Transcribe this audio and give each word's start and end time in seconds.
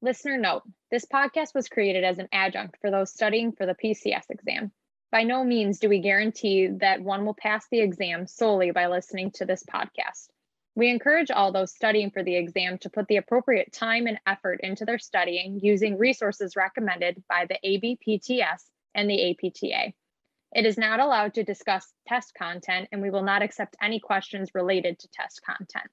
Listener 0.00 0.38
note 0.38 0.62
this 0.92 1.04
podcast 1.06 1.56
was 1.56 1.68
created 1.68 2.04
as 2.04 2.20
an 2.20 2.28
adjunct 2.30 2.76
for 2.80 2.88
those 2.88 3.12
studying 3.12 3.50
for 3.50 3.66
the 3.66 3.74
PCS 3.74 4.30
exam. 4.30 4.70
By 5.10 5.24
no 5.24 5.42
means 5.42 5.80
do 5.80 5.88
we 5.88 5.98
guarantee 5.98 6.68
that 6.68 7.02
one 7.02 7.26
will 7.26 7.34
pass 7.34 7.66
the 7.68 7.80
exam 7.80 8.28
solely 8.28 8.70
by 8.70 8.86
listening 8.86 9.32
to 9.32 9.44
this 9.44 9.64
podcast. 9.64 10.28
We 10.76 10.88
encourage 10.88 11.32
all 11.32 11.50
those 11.50 11.74
studying 11.74 12.12
for 12.12 12.22
the 12.22 12.36
exam 12.36 12.78
to 12.78 12.90
put 12.90 13.08
the 13.08 13.16
appropriate 13.16 13.72
time 13.72 14.06
and 14.06 14.20
effort 14.24 14.60
into 14.62 14.84
their 14.84 15.00
studying 15.00 15.58
using 15.60 15.98
resources 15.98 16.54
recommended 16.54 17.24
by 17.28 17.46
the 17.46 17.58
ABPTS 17.64 18.70
and 18.94 19.10
the 19.10 19.32
APTA. 19.32 19.92
It 20.54 20.64
is 20.64 20.78
not 20.78 21.00
allowed 21.00 21.34
to 21.34 21.42
discuss 21.42 21.92
test 22.06 22.34
content, 22.34 22.88
and 22.92 23.02
we 23.02 23.10
will 23.10 23.24
not 23.24 23.42
accept 23.42 23.74
any 23.82 23.98
questions 23.98 24.54
related 24.54 25.00
to 25.00 25.08
test 25.08 25.42
content. 25.42 25.90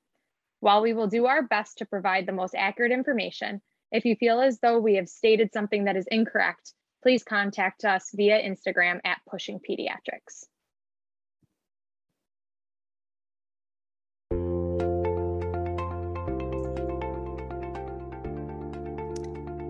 While 0.59 0.83
we 0.83 0.93
will 0.93 1.07
do 1.07 1.25
our 1.25 1.41
best 1.41 1.79
to 1.79 1.85
provide 1.87 2.27
the 2.27 2.33
most 2.33 2.53
accurate 2.53 2.91
information, 2.91 3.63
if 3.95 4.03
you 4.03 4.13
feel 4.17 4.41
as 4.41 4.59
though 4.59 4.77
we 4.77 4.95
have 4.95 5.07
stated 5.07 5.53
something 5.53 5.85
that 5.85 5.95
is 5.95 6.05
incorrect, 6.11 6.73
please 7.01 7.23
contact 7.23 7.85
us 7.85 8.09
via 8.13 8.37
Instagram 8.37 8.99
at 9.05 9.19
Pushing 9.29 9.57
Pediatrics. 9.57 10.43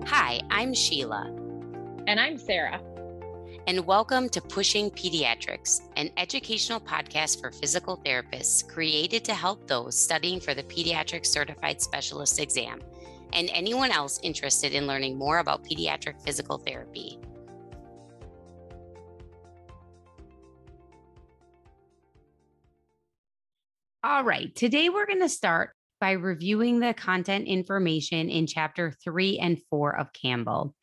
Hi, 0.07 0.41
I'm 0.49 0.73
Sheila. 0.73 1.31
And 2.07 2.19
I'm 2.19 2.39
Sarah. 2.39 2.81
And 3.67 3.85
welcome 3.85 4.27
to 4.29 4.41
Pushing 4.41 4.89
Pediatrics, 4.89 5.81
an 5.97 6.09
educational 6.17 6.79
podcast 6.79 7.41
for 7.41 7.51
physical 7.51 8.01
therapists 8.03 8.67
created 8.67 9.23
to 9.25 9.35
help 9.35 9.67
those 9.67 9.95
studying 9.95 10.39
for 10.39 10.55
the 10.55 10.63
Pediatric 10.63 11.27
Certified 11.27 11.79
Specialist 11.79 12.39
exam 12.39 12.81
and 13.33 13.49
anyone 13.53 13.91
else 13.91 14.19
interested 14.23 14.73
in 14.73 14.87
learning 14.87 15.17
more 15.17 15.39
about 15.39 15.63
pediatric 15.63 16.21
physical 16.21 16.57
therapy. 16.57 17.19
All 24.03 24.23
right, 24.23 24.55
today 24.55 24.89
we're 24.89 25.07
going 25.07 25.21
to 25.21 25.29
start 25.29 25.71
by 25.99 26.11
reviewing 26.11 26.79
the 26.79 26.93
content 26.93 27.47
information 27.47 28.29
in 28.29 28.45
chapter 28.45 28.93
three 29.03 29.39
and 29.39 29.59
four 29.69 29.97
of 29.97 30.13
Campbell. 30.13 30.75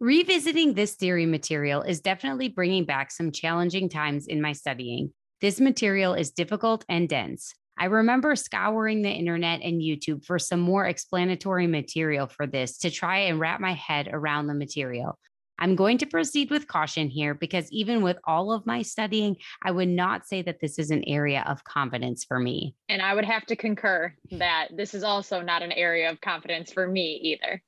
Revisiting 0.00 0.72
this 0.72 0.94
theory 0.94 1.26
material 1.26 1.82
is 1.82 2.00
definitely 2.00 2.48
bringing 2.48 2.86
back 2.86 3.10
some 3.10 3.32
challenging 3.32 3.90
times 3.90 4.26
in 4.26 4.40
my 4.40 4.54
studying. 4.54 5.12
This 5.42 5.60
material 5.60 6.14
is 6.14 6.30
difficult 6.30 6.86
and 6.88 7.06
dense. 7.06 7.52
I 7.80 7.86
remember 7.86 8.36
scouring 8.36 9.00
the 9.00 9.10
internet 9.10 9.62
and 9.62 9.80
YouTube 9.80 10.26
for 10.26 10.38
some 10.38 10.60
more 10.60 10.84
explanatory 10.84 11.66
material 11.66 12.26
for 12.26 12.46
this 12.46 12.76
to 12.80 12.90
try 12.90 13.20
and 13.20 13.40
wrap 13.40 13.58
my 13.58 13.72
head 13.72 14.10
around 14.12 14.48
the 14.48 14.54
material. 14.54 15.18
I'm 15.58 15.76
going 15.76 15.96
to 15.98 16.06
proceed 16.06 16.50
with 16.50 16.68
caution 16.68 17.08
here 17.08 17.32
because 17.32 17.72
even 17.72 18.02
with 18.02 18.18
all 18.24 18.52
of 18.52 18.66
my 18.66 18.82
studying, 18.82 19.36
I 19.62 19.70
would 19.70 19.88
not 19.88 20.26
say 20.26 20.42
that 20.42 20.60
this 20.60 20.78
is 20.78 20.90
an 20.90 21.04
area 21.06 21.42
of 21.46 21.64
confidence 21.64 22.22
for 22.22 22.38
me. 22.38 22.74
And 22.90 23.00
I 23.00 23.14
would 23.14 23.24
have 23.24 23.46
to 23.46 23.56
concur 23.56 24.14
that 24.32 24.68
this 24.76 24.92
is 24.92 25.02
also 25.02 25.40
not 25.40 25.62
an 25.62 25.72
area 25.72 26.10
of 26.10 26.20
confidence 26.20 26.70
for 26.70 26.86
me 26.86 27.18
either. 27.22 27.62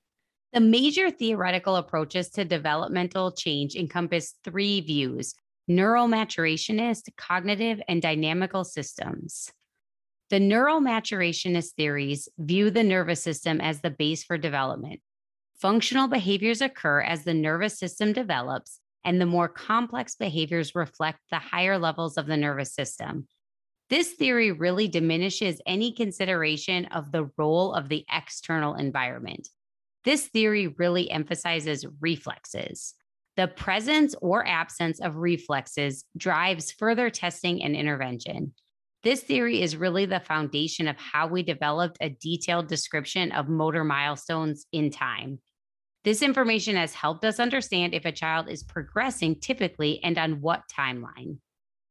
The 0.52 0.60
major 0.60 1.10
theoretical 1.10 1.76
approaches 1.76 2.28
to 2.32 2.44
developmental 2.44 3.32
change 3.32 3.76
encompass 3.76 4.34
three 4.44 4.82
views 4.82 5.34
neuromaturationist, 5.70 7.08
cognitive, 7.16 7.80
and 7.88 8.02
dynamical 8.02 8.64
systems. 8.64 9.50
The 10.32 10.40
neuromaturationist 10.40 11.72
theories 11.72 12.26
view 12.38 12.70
the 12.70 12.82
nervous 12.82 13.22
system 13.22 13.60
as 13.60 13.82
the 13.82 13.90
base 13.90 14.24
for 14.24 14.38
development. 14.38 15.00
Functional 15.60 16.08
behaviors 16.08 16.62
occur 16.62 17.02
as 17.02 17.24
the 17.24 17.34
nervous 17.34 17.78
system 17.78 18.14
develops, 18.14 18.80
and 19.04 19.20
the 19.20 19.26
more 19.26 19.46
complex 19.46 20.14
behaviors 20.14 20.74
reflect 20.74 21.18
the 21.30 21.38
higher 21.38 21.78
levels 21.78 22.16
of 22.16 22.26
the 22.26 22.38
nervous 22.38 22.72
system. 22.72 23.28
This 23.90 24.12
theory 24.12 24.52
really 24.52 24.88
diminishes 24.88 25.60
any 25.66 25.92
consideration 25.92 26.86
of 26.86 27.12
the 27.12 27.28
role 27.36 27.74
of 27.74 27.90
the 27.90 28.06
external 28.10 28.74
environment. 28.74 29.50
This 30.04 30.28
theory 30.28 30.66
really 30.66 31.10
emphasizes 31.10 31.84
reflexes. 32.00 32.94
The 33.36 33.48
presence 33.48 34.14
or 34.22 34.46
absence 34.46 34.98
of 34.98 35.16
reflexes 35.16 36.06
drives 36.16 36.72
further 36.72 37.10
testing 37.10 37.62
and 37.62 37.76
intervention. 37.76 38.54
This 39.02 39.20
theory 39.20 39.60
is 39.60 39.76
really 39.76 40.06
the 40.06 40.20
foundation 40.20 40.86
of 40.86 40.96
how 40.96 41.26
we 41.26 41.42
developed 41.42 41.98
a 42.00 42.10
detailed 42.10 42.68
description 42.68 43.32
of 43.32 43.48
motor 43.48 43.82
milestones 43.82 44.66
in 44.70 44.90
time. 44.90 45.40
This 46.04 46.22
information 46.22 46.76
has 46.76 46.94
helped 46.94 47.24
us 47.24 47.40
understand 47.40 47.94
if 47.94 48.04
a 48.04 48.12
child 48.12 48.48
is 48.48 48.62
progressing 48.62 49.40
typically 49.40 50.02
and 50.04 50.18
on 50.18 50.40
what 50.40 50.62
timeline. 50.72 51.38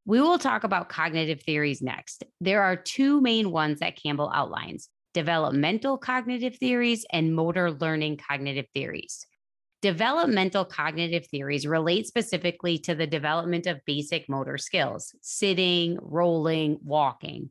We 0.06 0.22
will 0.22 0.40
talk 0.40 0.64
about 0.64 0.90
cognitive 0.90 1.42
theories 1.44 1.82
next. 1.82 2.24
There 2.40 2.64
are 2.64 2.76
two 2.76 3.20
main 3.20 3.52
ones 3.52 3.80
that 3.80 4.02
Campbell 4.02 4.32
outlines 4.34 4.90
developmental 5.14 5.98
cognitive 5.98 6.56
theories 6.56 7.06
and 7.12 7.36
motor 7.36 7.72
learning 7.72 8.18
cognitive 8.18 8.68
theories. 8.74 9.26
Developmental 9.82 10.64
cognitive 10.64 11.26
theories 11.26 11.66
relate 11.66 12.06
specifically 12.06 12.78
to 12.78 12.94
the 12.94 13.08
development 13.08 13.66
of 13.66 13.84
basic 13.88 14.30
motor 14.30 14.60
skills, 14.60 15.16
sitting, 15.24 15.98
rolling, 16.00 16.78
walking. 16.84 17.50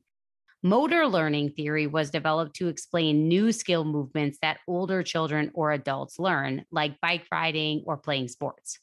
Motor 0.62 1.08
learning 1.08 1.50
theory 1.50 1.88
was 1.88 2.10
developed 2.10 2.54
to 2.54 2.68
explain 2.68 3.26
new 3.26 3.50
skill 3.50 3.84
movements 3.84 4.38
that 4.42 4.60
older 4.68 5.02
children 5.02 5.50
or 5.54 5.72
adults 5.72 6.20
learn, 6.20 6.64
like 6.70 7.00
bike 7.00 7.26
riding 7.32 7.82
or 7.84 7.96
playing 7.96 8.28
sports. 8.28 8.78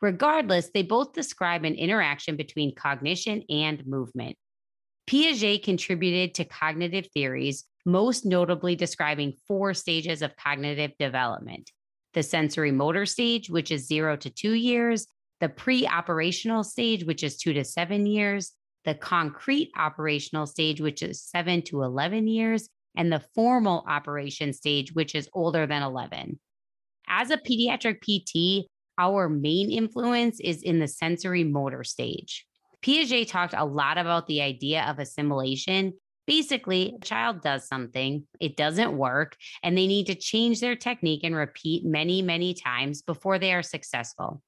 Regardless, 0.00 0.70
they 0.74 0.82
both 0.82 1.12
describe 1.12 1.64
an 1.64 1.74
interaction 1.74 2.34
between 2.34 2.74
cognition 2.74 3.44
and 3.48 3.86
movement. 3.86 4.36
Piaget 5.08 5.62
contributed 5.62 6.34
to 6.34 6.44
cognitive 6.44 7.06
theories, 7.14 7.64
most 7.86 8.26
notably 8.26 8.74
describing 8.74 9.34
four 9.46 9.72
stages 9.72 10.20
of 10.20 10.34
cognitive 10.34 10.90
development 10.98 11.70
the 12.18 12.22
sensory 12.24 12.72
motor 12.72 13.06
stage, 13.06 13.48
which 13.48 13.70
is 13.70 13.86
zero 13.86 14.16
to 14.16 14.28
two 14.28 14.54
years, 14.54 15.06
the 15.38 15.48
pre 15.48 15.86
operational 15.86 16.64
stage, 16.64 17.04
which 17.04 17.22
is 17.22 17.36
two 17.36 17.52
to 17.52 17.62
seven 17.62 18.06
years, 18.06 18.54
the 18.84 18.94
concrete 18.94 19.70
operational 19.76 20.44
stage, 20.44 20.80
which 20.80 21.00
is 21.00 21.22
seven 21.22 21.62
to 21.62 21.84
11 21.84 22.26
years, 22.26 22.68
and 22.96 23.12
the 23.12 23.22
formal 23.36 23.84
operation 23.86 24.52
stage, 24.52 24.92
which 24.92 25.14
is 25.14 25.28
older 25.32 25.64
than 25.64 25.84
11. 25.84 26.40
As 27.06 27.30
a 27.30 27.36
pediatric 27.36 28.00
PT, 28.02 28.68
our 28.98 29.28
main 29.28 29.70
influence 29.70 30.40
is 30.40 30.64
in 30.64 30.80
the 30.80 30.88
sensory 30.88 31.44
motor 31.44 31.84
stage. 31.84 32.46
Piaget 32.82 33.28
talked 33.28 33.54
a 33.56 33.64
lot 33.64 33.96
about 33.96 34.26
the 34.26 34.42
idea 34.42 34.82
of 34.88 34.98
assimilation 34.98 35.92
Basically, 36.28 36.94
a 36.94 37.00
child 37.02 37.40
does 37.40 37.66
something, 37.66 38.26
it 38.38 38.54
doesn't 38.54 38.92
work, 38.92 39.34
and 39.62 39.76
they 39.76 39.86
need 39.86 40.08
to 40.08 40.14
change 40.14 40.60
their 40.60 40.76
technique 40.76 41.24
and 41.24 41.34
repeat 41.34 41.86
many, 41.86 42.20
many 42.20 42.52
times 42.52 43.00
before 43.00 43.38
they 43.38 43.54
are 43.54 43.62
successful. 43.62 44.42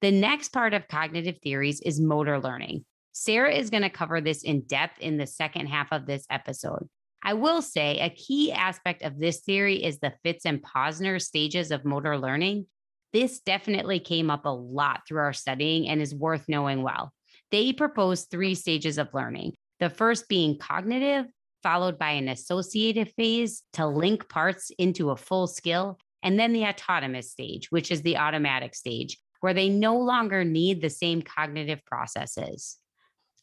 The 0.00 0.12
next 0.12 0.50
part 0.50 0.72
of 0.72 0.86
cognitive 0.86 1.38
theories 1.42 1.80
is 1.80 2.00
motor 2.00 2.38
learning. 2.38 2.84
Sarah 3.10 3.52
is 3.52 3.68
going 3.68 3.82
to 3.82 3.90
cover 3.90 4.20
this 4.20 4.44
in 4.44 4.60
depth 4.60 5.00
in 5.00 5.16
the 5.16 5.26
second 5.26 5.66
half 5.66 5.88
of 5.90 6.06
this 6.06 6.24
episode. 6.30 6.88
I 7.20 7.34
will 7.34 7.62
say 7.62 7.98
a 7.98 8.08
key 8.08 8.52
aspect 8.52 9.02
of 9.02 9.18
this 9.18 9.40
theory 9.40 9.82
is 9.82 9.98
the 9.98 10.14
Fitts 10.22 10.46
and 10.46 10.62
Posner 10.62 11.20
stages 11.20 11.72
of 11.72 11.84
motor 11.84 12.16
learning. 12.16 12.66
This 13.12 13.40
definitely 13.40 13.98
came 13.98 14.30
up 14.30 14.46
a 14.46 14.54
lot 14.54 15.00
through 15.08 15.18
our 15.18 15.32
studying 15.32 15.88
and 15.88 16.00
is 16.00 16.14
worth 16.14 16.44
knowing 16.48 16.84
well. 16.84 17.12
They 17.50 17.72
propose 17.72 18.26
three 18.26 18.54
stages 18.54 18.98
of 18.98 19.12
learning 19.12 19.54
the 19.80 19.90
first 19.90 20.28
being 20.28 20.58
cognitive, 20.58 21.26
followed 21.62 21.98
by 21.98 22.10
an 22.10 22.28
associative 22.28 23.12
phase 23.16 23.62
to 23.72 23.86
link 23.86 24.28
parts 24.28 24.70
into 24.78 25.10
a 25.10 25.16
full 25.16 25.46
skill, 25.46 25.98
and 26.22 26.38
then 26.38 26.52
the 26.52 26.64
autonomous 26.64 27.30
stage, 27.30 27.70
which 27.70 27.90
is 27.90 28.02
the 28.02 28.18
automatic 28.18 28.74
stage, 28.74 29.18
where 29.40 29.54
they 29.54 29.68
no 29.68 29.98
longer 29.98 30.44
need 30.44 30.80
the 30.80 30.90
same 30.90 31.22
cognitive 31.22 31.84
processes. 31.86 32.76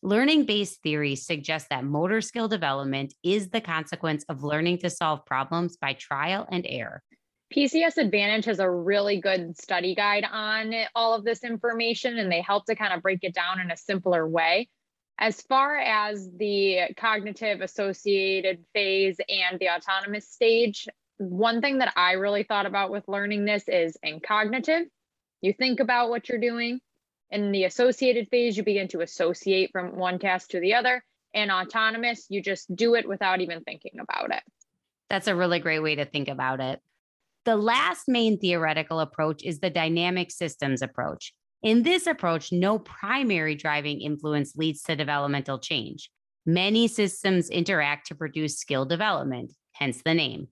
Learning 0.04 0.46
based 0.46 0.82
theory 0.84 1.16
suggests 1.16 1.70
that 1.70 1.84
motor 1.84 2.22
skill 2.22 2.48
development 2.48 3.16
is 3.24 3.50
the 3.50 3.62
consequence 3.62 4.24
of 4.30 4.44
learning 4.44 4.78
to 4.78 4.92
solve 4.92 5.26
problems 5.26 5.76
by 5.76 5.94
trial 5.94 6.48
and 6.52 6.68
error. 6.70 7.02
PCS 7.52 7.98
Advantage 7.98 8.46
has 8.46 8.60
a 8.60 8.70
really 8.70 9.20
good 9.20 9.58
study 9.58 9.96
guide 9.96 10.26
on 10.30 10.74
all 10.94 11.16
of 11.16 11.24
this 11.24 11.44
information, 11.44 12.20
and 12.20 12.32
they 12.32 12.42
help 12.42 12.66
to 12.66 12.76
kind 12.76 12.94
of 12.94 13.02
break 13.02 13.20
it 13.24 13.34
down 13.34 13.60
in 13.60 13.72
a 13.72 13.78
simpler 13.78 14.28
way. 14.28 14.70
As 15.20 15.42
far 15.42 15.76
as 15.78 16.30
the 16.38 16.94
cognitive 16.96 17.62
associated 17.62 18.64
phase 18.74 19.18
and 19.28 19.60
the 19.60 19.70
autonomous 19.70 20.30
stage, 20.30 20.88
one 21.18 21.62
thing 21.62 21.80
that 21.80 21.94
I 21.96 22.14
really 22.14 22.44
thought 22.44 22.68
about 22.68 22.92
with 22.92 23.08
learning 23.08 23.46
this 23.46 23.64
is 23.68 23.98
in 24.04 24.20
cognitive, 24.20 24.86
you 25.42 25.54
think 25.54 25.80
about 25.80 26.10
what 26.10 26.30
you're 26.30 26.40
doing. 26.40 26.80
In 27.32 27.52
the 27.52 27.64
associated 27.64 28.30
phase, 28.30 28.56
you 28.56 28.64
begin 28.64 28.88
to 28.90 29.02
associate 29.02 29.72
from 29.72 29.98
one 29.98 30.20
task 30.20 30.50
to 30.50 30.60
the 30.60 30.76
other. 30.76 31.04
And 31.34 31.52
autonomous, 31.52 32.28
you 32.30 32.42
just 32.42 32.74
do 32.74 32.96
it 32.96 33.08
without 33.08 33.42
even 33.42 33.64
thinking 33.64 34.00
about 34.00 34.32
it. 34.32 34.44
That's 35.10 35.28
a 35.28 35.36
really 35.36 35.60
great 35.60 35.80
way 35.80 35.96
to 35.96 36.06
think 36.06 36.28
about 36.28 36.60
it. 36.60 36.80
The 37.46 37.56
last 37.56 38.08
main 38.08 38.38
theoretical 38.38 39.00
approach 39.00 39.44
is 39.44 39.60
the 39.60 39.70
dynamic 39.70 40.32
systems 40.32 40.82
approach. 40.82 41.34
In 41.64 41.84
this 41.84 42.06
approach, 42.08 42.52
no 42.52 42.80
primary 42.80 43.56
driving 43.56 44.02
influence 44.02 44.56
leads 44.56 44.84
to 44.84 44.96
developmental 44.96 45.60
change. 45.60 46.10
Many 46.46 46.88
systems 46.88 47.50
interact 47.50 48.08
to 48.08 48.16
produce 48.16 48.60
skill 48.60 48.86
development, 48.86 49.54
hence 49.74 50.02
the 50.04 50.14
name. 50.14 50.48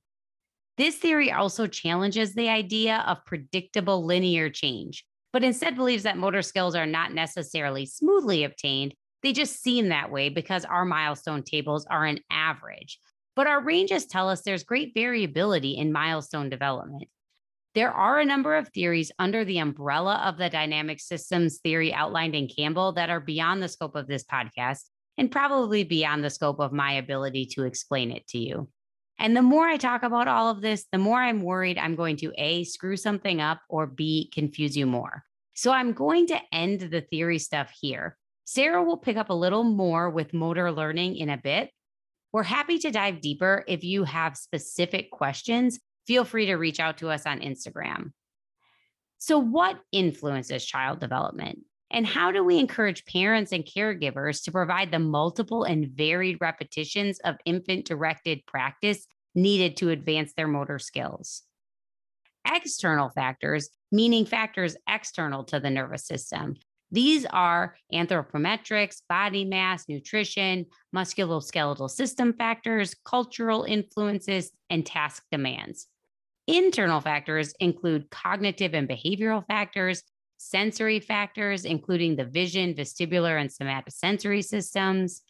This 0.77 0.97
theory 0.97 1.31
also 1.31 1.67
challenges 1.67 2.33
the 2.33 2.49
idea 2.49 3.03
of 3.07 3.23
predictable 3.25 4.03
linear 4.03 4.49
change, 4.49 5.05
but 5.31 5.43
instead 5.43 5.75
believes 5.75 6.03
that 6.03 6.17
motor 6.17 6.41
skills 6.41 6.75
are 6.75 6.85
not 6.85 7.13
necessarily 7.13 7.85
smoothly 7.85 8.43
obtained. 8.43 8.93
They 9.23 9.31
just 9.31 9.61
seem 9.61 9.89
that 9.89 10.11
way 10.11 10.29
because 10.29 10.65
our 10.65 10.85
milestone 10.85 11.43
tables 11.43 11.85
are 11.89 12.05
an 12.05 12.19
average. 12.29 12.99
But 13.35 13.47
our 13.47 13.63
ranges 13.63 14.05
tell 14.05 14.29
us 14.29 14.41
there's 14.41 14.63
great 14.63 14.93
variability 14.93 15.77
in 15.77 15.93
milestone 15.93 16.49
development. 16.49 17.07
There 17.75 17.91
are 17.91 18.19
a 18.19 18.25
number 18.25 18.55
of 18.55 18.69
theories 18.69 19.11
under 19.19 19.43
the 19.43 19.57
umbrella 19.57 20.23
of 20.25 20.37
the 20.37 20.49
dynamic 20.49 21.01
systems 21.01 21.57
theory 21.57 21.93
outlined 21.93 22.33
in 22.33 22.47
Campbell 22.47 22.93
that 22.93 23.09
are 23.09 23.19
beyond 23.19 23.61
the 23.61 23.67
scope 23.67 23.97
of 23.97 24.07
this 24.07 24.23
podcast 24.23 24.85
and 25.17 25.29
probably 25.29 25.83
beyond 25.83 26.23
the 26.23 26.29
scope 26.29 26.61
of 26.61 26.71
my 26.71 26.93
ability 26.93 27.47
to 27.47 27.63
explain 27.63 28.11
it 28.11 28.25
to 28.27 28.37
you. 28.37 28.69
And 29.19 29.35
the 29.35 29.41
more 29.41 29.67
I 29.67 29.75
talk 29.75 30.03
about 30.03 30.29
all 30.29 30.49
of 30.49 30.61
this, 30.61 30.85
the 30.93 30.97
more 30.97 31.19
I'm 31.19 31.41
worried 31.41 31.77
I'm 31.77 31.97
going 31.97 32.15
to 32.17 32.31
A, 32.37 32.63
screw 32.63 32.95
something 32.95 33.41
up, 33.41 33.59
or 33.67 33.87
B, 33.87 34.31
confuse 34.33 34.77
you 34.77 34.85
more. 34.85 35.25
So 35.53 35.73
I'm 35.73 35.91
going 35.91 36.27
to 36.27 36.39
end 36.53 36.79
the 36.79 37.01
theory 37.01 37.39
stuff 37.39 37.73
here. 37.81 38.15
Sarah 38.45 38.83
will 38.83 38.97
pick 38.97 39.17
up 39.17 39.29
a 39.29 39.33
little 39.33 39.65
more 39.65 40.09
with 40.09 40.33
motor 40.33 40.71
learning 40.71 41.17
in 41.17 41.29
a 41.29 41.37
bit. 41.37 41.71
We're 42.31 42.43
happy 42.43 42.79
to 42.79 42.91
dive 42.91 43.19
deeper. 43.19 43.65
If 43.67 43.83
you 43.83 44.05
have 44.05 44.37
specific 44.37 45.11
questions, 45.11 45.79
feel 46.07 46.25
free 46.25 46.47
to 46.47 46.55
reach 46.55 46.79
out 46.79 46.97
to 46.99 47.09
us 47.09 47.25
on 47.25 47.39
Instagram. 47.39 48.11
So, 49.17 49.39
what 49.39 49.79
influences 49.91 50.65
child 50.65 50.99
development? 50.99 51.59
And 51.91 52.05
how 52.05 52.31
do 52.31 52.43
we 52.43 52.59
encourage 52.59 53.05
parents 53.05 53.51
and 53.51 53.63
caregivers 53.63 54.43
to 54.43 54.51
provide 54.51 54.91
the 54.91 54.99
multiple 54.99 55.63
and 55.63 55.87
varied 55.87 56.37
repetitions 56.41 57.19
of 57.19 57.35
infant 57.45 57.85
directed 57.85 58.45
practice 58.47 59.05
needed 59.33 59.77
to 59.77 59.91
advance 59.91 60.33
their 60.33 60.47
motor 60.47 60.79
skills? 60.79 61.43
External 62.45 63.09
factors, 63.09 63.69
meaning 63.91 64.25
factors 64.25 64.75
external 64.89 65.43
to 65.45 65.59
the 65.59 65.69
nervous 65.69 66.05
system. 66.05 66.55
These 66.91 67.25
are 67.25 67.75
anthropometrics, 67.93 69.01
body 69.09 69.45
mass, 69.45 69.85
nutrition, 69.89 70.65
musculoskeletal 70.95 71.89
system 71.89 72.33
factors, 72.33 72.95
cultural 73.05 73.63
influences, 73.63 74.51
and 74.69 74.85
task 74.85 75.23
demands. 75.31 75.87
Internal 76.47 77.01
factors 77.01 77.53
include 77.59 78.09
cognitive 78.11 78.73
and 78.73 78.87
behavioral 78.87 79.45
factors, 79.47 80.03
sensory 80.37 80.99
factors, 80.99 81.65
including 81.65 82.15
the 82.15 82.25
vision, 82.25 82.73
vestibular, 82.75 83.39
and 83.39 83.49
somatosensory 83.49 84.43
systems. 84.43 85.23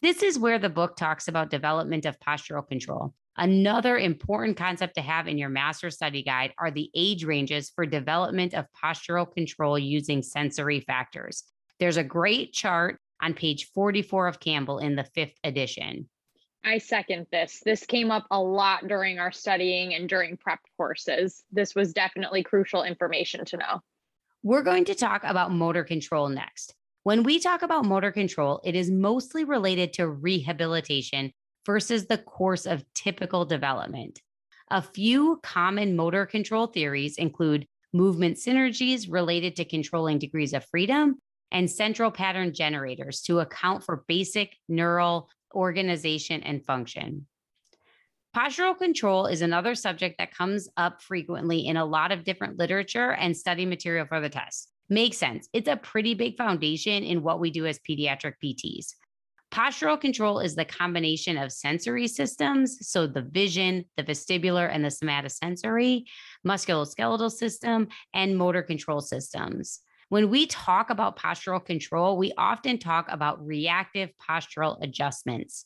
This 0.00 0.22
is 0.22 0.38
where 0.38 0.58
the 0.58 0.70
book 0.70 0.96
talks 0.96 1.28
about 1.28 1.50
development 1.50 2.06
of 2.06 2.18
postural 2.20 2.66
control. 2.66 3.14
Another 3.36 3.98
important 3.98 4.56
concept 4.56 4.94
to 4.96 5.02
have 5.02 5.26
in 5.28 5.38
your 5.38 5.48
master 5.48 5.90
study 5.90 6.22
guide 6.22 6.52
are 6.58 6.70
the 6.70 6.90
age 6.94 7.24
ranges 7.24 7.70
for 7.70 7.86
development 7.86 8.54
of 8.54 8.66
postural 8.82 9.30
control 9.30 9.78
using 9.78 10.22
sensory 10.22 10.80
factors. 10.80 11.44
There's 11.78 11.96
a 11.96 12.04
great 12.04 12.52
chart 12.52 12.98
on 13.22 13.34
page 13.34 13.70
44 13.72 14.26
of 14.26 14.40
Campbell 14.40 14.78
in 14.78 14.96
the 14.96 15.04
fifth 15.14 15.38
edition. 15.44 16.08
I 16.64 16.78
second 16.78 17.26
this. 17.32 17.60
This 17.64 17.84
came 17.84 18.10
up 18.10 18.26
a 18.30 18.40
lot 18.40 18.86
during 18.86 19.18
our 19.18 19.32
studying 19.32 19.94
and 19.94 20.08
during 20.08 20.36
prep 20.36 20.60
courses. 20.76 21.42
This 21.50 21.74
was 21.74 21.92
definitely 21.92 22.42
crucial 22.42 22.84
information 22.84 23.44
to 23.46 23.56
know. 23.56 23.80
We're 24.42 24.62
going 24.62 24.84
to 24.86 24.94
talk 24.94 25.22
about 25.24 25.52
motor 25.52 25.84
control 25.84 26.28
next. 26.28 26.74
When 27.04 27.24
we 27.24 27.40
talk 27.40 27.62
about 27.62 27.84
motor 27.84 28.12
control, 28.12 28.60
it 28.64 28.76
is 28.76 28.90
mostly 28.90 29.44
related 29.44 29.92
to 29.94 30.08
rehabilitation 30.08 31.32
versus 31.66 32.06
the 32.06 32.18
course 32.18 32.66
of 32.66 32.84
typical 32.94 33.44
development. 33.44 34.20
A 34.70 34.82
few 34.82 35.40
common 35.42 35.96
motor 35.96 36.26
control 36.26 36.68
theories 36.68 37.16
include 37.18 37.66
movement 37.92 38.36
synergies 38.36 39.06
related 39.10 39.56
to 39.56 39.64
controlling 39.64 40.18
degrees 40.18 40.54
of 40.54 40.64
freedom 40.70 41.16
and 41.50 41.70
central 41.70 42.10
pattern 42.10 42.54
generators 42.54 43.20
to 43.22 43.40
account 43.40 43.84
for 43.84 44.04
basic 44.08 44.56
neural 44.68 45.28
organization 45.54 46.42
and 46.42 46.64
function. 46.64 47.26
Postural 48.34 48.78
control 48.78 49.26
is 49.26 49.42
another 49.42 49.74
subject 49.74 50.16
that 50.18 50.34
comes 50.34 50.68
up 50.78 51.02
frequently 51.02 51.66
in 51.66 51.76
a 51.76 51.84
lot 51.84 52.12
of 52.12 52.24
different 52.24 52.58
literature 52.58 53.12
and 53.12 53.36
study 53.36 53.66
material 53.66 54.06
for 54.06 54.20
the 54.20 54.30
test. 54.30 54.72
Makes 54.88 55.18
sense. 55.18 55.48
It's 55.52 55.68
a 55.68 55.76
pretty 55.76 56.14
big 56.14 56.36
foundation 56.36 57.04
in 57.04 57.22
what 57.22 57.40
we 57.40 57.50
do 57.50 57.66
as 57.66 57.78
pediatric 57.78 58.34
PTs. 58.42 58.94
Postural 59.52 60.00
control 60.00 60.38
is 60.38 60.54
the 60.54 60.64
combination 60.64 61.36
of 61.36 61.52
sensory 61.52 62.08
systems, 62.08 62.78
so 62.88 63.06
the 63.06 63.20
vision, 63.20 63.84
the 63.98 64.02
vestibular, 64.02 64.66
and 64.72 64.82
the 64.82 64.88
somatosensory, 64.88 66.04
musculoskeletal 66.46 67.30
system, 67.30 67.88
and 68.14 68.38
motor 68.38 68.62
control 68.62 69.02
systems. 69.02 69.80
When 70.12 70.28
we 70.28 70.44
talk 70.44 70.90
about 70.90 71.18
postural 71.18 71.64
control, 71.64 72.18
we 72.18 72.34
often 72.36 72.76
talk 72.76 73.06
about 73.08 73.46
reactive 73.46 74.10
postural 74.20 74.76
adjustments, 74.82 75.64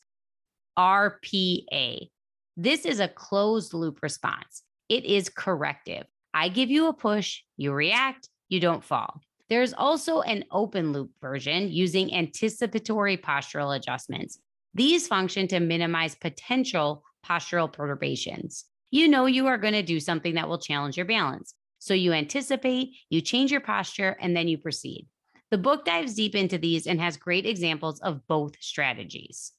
RPA. 0.79 2.09
This 2.57 2.87
is 2.87 3.01
a 3.01 3.09
closed 3.09 3.75
loop 3.75 4.05
response. 4.05 4.63
It 4.89 5.05
is 5.05 5.29
corrective. 5.29 6.05
I 6.33 6.49
give 6.49 6.71
you 6.71 6.87
a 6.87 6.93
push, 6.93 7.41
you 7.57 7.73
react, 7.73 8.29
you 8.49 8.61
don't 8.61 8.85
fall. 8.85 9.21
There's 9.49 9.75
also 9.75 10.21
an 10.21 10.45
open 10.53 10.93
loop 10.93 11.11
version 11.21 11.73
using 11.73 12.15
anticipatory 12.15 13.17
postural 13.17 13.75
adjustments. 13.75 14.39
These 14.75 15.09
function 15.09 15.49
to 15.49 15.59
minimize 15.59 16.15
potential 16.15 17.03
postural 17.29 17.73
perturbations. 17.73 18.65
You 18.93 19.09
know 19.09 19.27
you 19.27 19.49
are 19.49 19.59
going 19.59 19.75
to 19.75 19.83
do 19.83 19.99
something 19.99 20.37
that 20.37 20.49
will 20.49 20.59
challenge 20.59 20.97
your 20.97 21.07
balance. 21.07 21.53
So 21.87 21.95
you 21.95 22.13
anticipate, 22.13 22.97
you 23.11 23.21
change 23.21 23.53
your 23.53 23.61
posture, 23.61 24.17
and 24.21 24.37
then 24.37 24.49
you 24.49 24.59
proceed. 24.59 25.07
The 25.53 25.59
book 25.59 25.85
dives 25.85 26.15
deep 26.15 26.35
into 26.35 26.59
these 26.59 26.89
and 26.89 27.01
has 27.01 27.17
great 27.17 27.47
examples 27.47 28.01
of 28.01 28.27
both 28.27 28.61
strategies. 28.61 29.53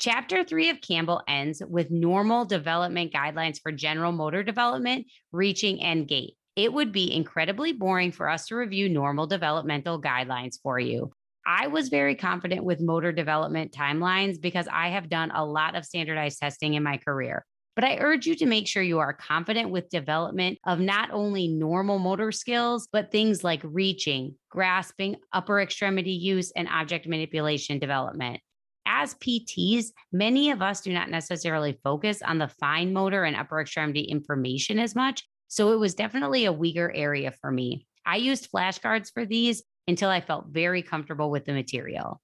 Chapter 0.00 0.42
three 0.42 0.70
of 0.70 0.80
Campbell 0.80 1.22
ends 1.28 1.62
with 1.64 1.92
normal 1.92 2.44
development 2.46 3.12
guidelines 3.12 3.60
for 3.62 3.70
general 3.70 4.10
motor 4.10 4.42
development, 4.42 5.06
reaching, 5.30 5.80
and 5.80 6.08
gait. 6.08 6.34
It 6.56 6.72
would 6.72 6.90
be 6.90 7.14
incredibly 7.14 7.72
boring 7.72 8.10
for 8.10 8.28
us 8.28 8.48
to 8.48 8.56
review 8.56 8.88
normal 8.88 9.28
developmental 9.28 10.02
guidelines 10.02 10.56
for 10.60 10.80
you. 10.80 11.12
I 11.46 11.68
was 11.68 11.90
very 11.90 12.16
confident 12.16 12.64
with 12.64 12.80
motor 12.80 13.12
development 13.12 13.70
timelines 13.70 14.40
because 14.40 14.66
I 14.66 14.88
have 14.88 15.08
done 15.08 15.30
a 15.30 15.46
lot 15.46 15.76
of 15.76 15.84
standardized 15.84 16.40
testing 16.40 16.74
in 16.74 16.82
my 16.82 16.96
career. 16.96 17.46
But 17.78 17.84
I 17.84 17.98
urge 17.98 18.26
you 18.26 18.34
to 18.34 18.46
make 18.46 18.66
sure 18.66 18.82
you 18.82 18.98
are 18.98 19.12
confident 19.12 19.70
with 19.70 19.88
development 19.88 20.58
of 20.66 20.80
not 20.80 21.12
only 21.12 21.46
normal 21.46 22.00
motor 22.00 22.32
skills, 22.32 22.88
but 22.90 23.12
things 23.12 23.44
like 23.44 23.60
reaching, 23.62 24.34
grasping, 24.50 25.14
upper 25.32 25.60
extremity 25.60 26.10
use, 26.10 26.50
and 26.56 26.66
object 26.66 27.06
manipulation 27.06 27.78
development 27.78 28.40
as 28.84 29.14
PTs, 29.16 29.92
many 30.12 30.50
of 30.50 30.60
us 30.60 30.80
do 30.80 30.92
not 30.92 31.08
necessarily 31.08 31.78
focus 31.84 32.20
on 32.20 32.38
the 32.38 32.48
fine 32.58 32.92
motor 32.92 33.22
and 33.22 33.36
upper 33.36 33.60
extremity 33.60 34.00
information 34.00 34.80
as 34.80 34.96
much. 34.96 35.22
So 35.46 35.72
it 35.72 35.76
was 35.76 35.94
definitely 35.94 36.46
a 36.46 36.52
weaker 36.52 36.90
area 36.92 37.32
for 37.40 37.52
me. 37.52 37.86
I 38.04 38.16
used 38.16 38.50
flashcards 38.50 39.12
for 39.14 39.24
these 39.24 39.62
until 39.86 40.10
I 40.10 40.20
felt 40.20 40.46
very 40.48 40.82
comfortable 40.82 41.30
with 41.30 41.44
the 41.44 41.52
material. 41.52 42.20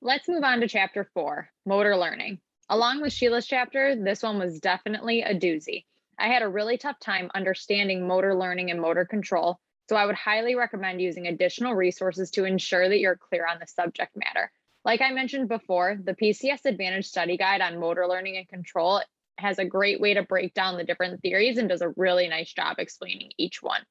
Let's 0.00 0.28
move 0.28 0.44
on 0.44 0.60
to 0.60 0.68
chapter 0.68 1.10
four 1.12 1.48
motor 1.66 1.96
learning. 1.96 2.38
Along 2.72 3.02
with 3.02 3.12
Sheila's 3.12 3.46
chapter, 3.46 3.94
this 3.94 4.22
one 4.22 4.38
was 4.38 4.58
definitely 4.58 5.20
a 5.20 5.38
doozy. 5.38 5.84
I 6.18 6.28
had 6.28 6.40
a 6.40 6.48
really 6.48 6.78
tough 6.78 6.98
time 6.98 7.30
understanding 7.34 8.08
motor 8.08 8.34
learning 8.34 8.70
and 8.70 8.80
motor 8.80 9.04
control, 9.04 9.60
so 9.90 9.96
I 9.96 10.06
would 10.06 10.14
highly 10.14 10.54
recommend 10.54 11.02
using 11.02 11.26
additional 11.26 11.74
resources 11.74 12.30
to 12.30 12.46
ensure 12.46 12.88
that 12.88 12.98
you're 12.98 13.18
clear 13.18 13.46
on 13.46 13.58
the 13.60 13.66
subject 13.66 14.16
matter. 14.16 14.50
Like 14.86 15.02
I 15.02 15.10
mentioned 15.10 15.50
before, 15.50 15.98
the 16.02 16.14
PCS 16.14 16.64
Advantage 16.64 17.04
Study 17.04 17.36
Guide 17.36 17.60
on 17.60 17.78
Motor 17.78 18.06
Learning 18.08 18.38
and 18.38 18.48
Control 18.48 19.02
has 19.36 19.58
a 19.58 19.66
great 19.66 20.00
way 20.00 20.14
to 20.14 20.22
break 20.22 20.54
down 20.54 20.78
the 20.78 20.84
different 20.84 21.20
theories 21.20 21.58
and 21.58 21.68
does 21.68 21.82
a 21.82 21.92
really 21.98 22.26
nice 22.26 22.54
job 22.54 22.76
explaining 22.78 23.32
each 23.36 23.62
one. 23.62 23.82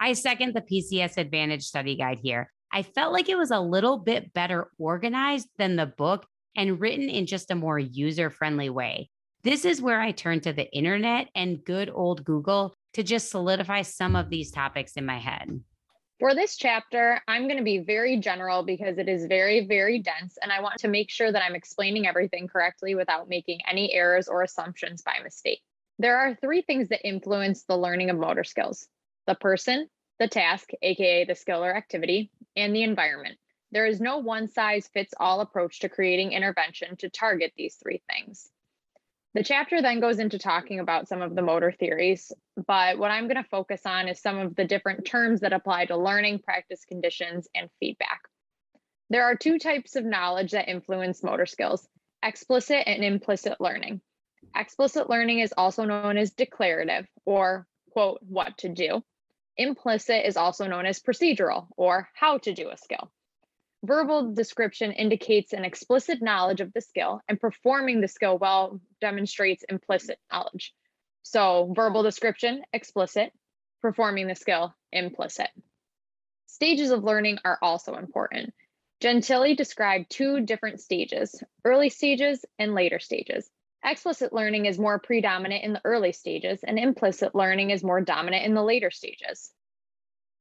I 0.00 0.14
second 0.14 0.52
the 0.52 0.62
PCS 0.62 1.16
Advantage 1.16 1.62
Study 1.62 1.94
Guide 1.94 2.18
here. 2.18 2.52
I 2.72 2.82
felt 2.82 3.12
like 3.12 3.28
it 3.28 3.38
was 3.38 3.52
a 3.52 3.60
little 3.60 3.98
bit 3.98 4.34
better 4.34 4.68
organized 4.78 5.46
than 5.58 5.76
the 5.76 5.86
book 5.86 6.26
and 6.56 6.80
written 6.80 7.08
in 7.08 7.26
just 7.26 7.50
a 7.50 7.54
more 7.54 7.78
user 7.78 8.30
friendly 8.30 8.70
way. 8.70 9.10
This 9.44 9.64
is 9.64 9.80
where 9.80 10.00
I 10.00 10.10
turn 10.10 10.40
to 10.40 10.52
the 10.52 10.68
internet 10.72 11.28
and 11.34 11.64
good 11.64 11.88
old 11.88 12.24
Google 12.24 12.74
to 12.94 13.02
just 13.02 13.30
solidify 13.30 13.82
some 13.82 14.16
of 14.16 14.30
these 14.30 14.50
topics 14.50 14.92
in 14.92 15.06
my 15.06 15.18
head. 15.18 15.60
For 16.18 16.34
this 16.34 16.56
chapter, 16.56 17.20
I'm 17.28 17.42
going 17.42 17.58
to 17.58 17.62
be 17.62 17.78
very 17.78 18.16
general 18.16 18.62
because 18.62 18.96
it 18.96 19.06
is 19.06 19.26
very, 19.26 19.66
very 19.66 19.98
dense, 19.98 20.38
and 20.42 20.50
I 20.50 20.60
want 20.60 20.78
to 20.78 20.88
make 20.88 21.10
sure 21.10 21.30
that 21.30 21.44
I'm 21.44 21.54
explaining 21.54 22.06
everything 22.06 22.48
correctly 22.48 22.94
without 22.94 23.28
making 23.28 23.60
any 23.68 23.92
errors 23.92 24.26
or 24.26 24.42
assumptions 24.42 25.02
by 25.02 25.16
mistake. 25.22 25.60
There 25.98 26.16
are 26.16 26.34
three 26.34 26.62
things 26.62 26.88
that 26.88 27.06
influence 27.06 27.64
the 27.64 27.76
learning 27.76 28.10
of 28.10 28.16
motor 28.16 28.44
skills 28.44 28.88
the 29.26 29.34
person, 29.34 29.88
the 30.18 30.28
task, 30.28 30.70
aka 30.82 31.24
the 31.24 31.34
skill 31.34 31.62
or 31.62 31.76
activity, 31.76 32.30
and 32.56 32.74
the 32.74 32.82
environment. 32.82 33.36
There 33.72 33.86
is 33.86 34.00
no 34.00 34.18
one 34.18 34.48
size 34.48 34.88
fits 34.92 35.14
all 35.18 35.40
approach 35.40 35.80
to 35.80 35.88
creating 35.88 36.32
intervention 36.32 36.96
to 36.98 37.08
target 37.08 37.52
these 37.56 37.74
three 37.76 38.02
things. 38.10 38.48
The 39.34 39.44
chapter 39.44 39.82
then 39.82 40.00
goes 40.00 40.18
into 40.18 40.38
talking 40.38 40.80
about 40.80 41.08
some 41.08 41.20
of 41.20 41.34
the 41.34 41.42
motor 41.42 41.70
theories, 41.70 42.32
but 42.66 42.96
what 42.96 43.10
I'm 43.10 43.24
going 43.28 43.42
to 43.42 43.48
focus 43.50 43.82
on 43.84 44.08
is 44.08 44.18
some 44.18 44.38
of 44.38 44.56
the 44.56 44.64
different 44.64 45.04
terms 45.04 45.40
that 45.40 45.52
apply 45.52 45.86
to 45.86 45.96
learning, 45.96 46.38
practice 46.38 46.86
conditions, 46.86 47.46
and 47.54 47.68
feedback. 47.78 48.22
There 49.10 49.24
are 49.24 49.36
two 49.36 49.58
types 49.58 49.94
of 49.94 50.06
knowledge 50.06 50.52
that 50.52 50.70
influence 50.70 51.22
motor 51.22 51.44
skills 51.44 51.86
explicit 52.22 52.84
and 52.86 53.04
implicit 53.04 53.60
learning. 53.60 54.00
Explicit 54.56 55.10
learning 55.10 55.40
is 55.40 55.52
also 55.56 55.84
known 55.84 56.16
as 56.16 56.32
declarative 56.32 57.06
or, 57.24 57.66
quote, 57.90 58.20
what 58.22 58.56
to 58.58 58.68
do. 58.68 59.02
Implicit 59.58 60.24
is 60.24 60.36
also 60.36 60.66
known 60.66 60.86
as 60.86 61.02
procedural 61.02 61.66
or 61.76 62.08
how 62.14 62.38
to 62.38 62.54
do 62.54 62.70
a 62.70 62.76
skill. 62.76 63.12
Verbal 63.86 64.32
description 64.32 64.90
indicates 64.90 65.52
an 65.52 65.64
explicit 65.64 66.20
knowledge 66.20 66.60
of 66.60 66.72
the 66.72 66.80
skill, 66.80 67.20
and 67.28 67.40
performing 67.40 68.00
the 68.00 68.08
skill 68.08 68.36
well 68.36 68.80
demonstrates 69.00 69.62
implicit 69.68 70.18
knowledge. 70.32 70.74
So, 71.22 71.72
verbal 71.72 72.02
description, 72.02 72.64
explicit, 72.72 73.32
performing 73.82 74.26
the 74.26 74.34
skill, 74.34 74.74
implicit. 74.90 75.50
Stages 76.46 76.90
of 76.90 77.04
learning 77.04 77.38
are 77.44 77.60
also 77.62 77.94
important. 77.94 78.52
Gentile 78.98 79.54
described 79.54 80.10
two 80.10 80.40
different 80.40 80.80
stages 80.80 81.40
early 81.64 81.90
stages 81.90 82.44
and 82.58 82.74
later 82.74 82.98
stages. 82.98 83.48
Explicit 83.84 84.32
learning 84.32 84.66
is 84.66 84.80
more 84.80 84.98
predominant 84.98 85.62
in 85.62 85.74
the 85.74 85.82
early 85.84 86.10
stages, 86.10 86.64
and 86.64 86.76
implicit 86.76 87.36
learning 87.36 87.70
is 87.70 87.84
more 87.84 88.00
dominant 88.00 88.46
in 88.46 88.54
the 88.54 88.64
later 88.64 88.90
stages. 88.90 89.52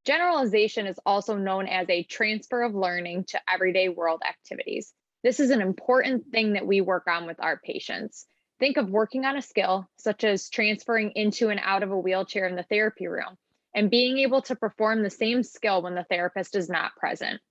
Generalization 0.06 0.86
is 0.86 1.00
also 1.04 1.36
known 1.36 1.68
as 1.68 1.90
a 1.90 2.04
transfer 2.04 2.62
of 2.62 2.76
learning 2.76 3.24
to 3.24 3.42
everyday 3.52 3.90
world 3.90 4.22
activities. 4.28 4.94
This 5.24 5.40
is 5.40 5.50
an 5.50 5.62
important 5.62 6.28
thing 6.32 6.54
that 6.54 6.68
we 6.68 6.80
work 6.80 7.08
on 7.08 7.26
with 7.26 7.40
our 7.40 7.58
patients. 7.58 8.28
Think 8.60 8.78
of 8.78 8.92
working 8.92 9.26
on 9.26 9.36
a 9.36 9.42
skill, 9.42 9.90
such 9.98 10.24
as 10.24 10.50
transferring 10.50 11.12
into 11.16 11.50
and 11.50 11.60
out 11.64 11.82
of 11.82 11.92
a 11.92 11.98
wheelchair 11.98 12.48
in 12.48 12.56
the 12.56 12.64
therapy 12.70 13.08
room, 13.08 13.36
and 13.74 13.90
being 13.90 14.20
able 14.20 14.44
to 14.44 14.56
perform 14.56 15.02
the 15.02 15.10
same 15.10 15.42
skill 15.42 15.82
when 15.82 15.96
the 15.96 16.06
therapist 16.08 16.56
is 16.56 16.70
not 16.70 16.96
present. 16.96 17.42